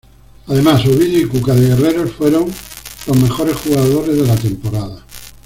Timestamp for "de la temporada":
4.17-5.05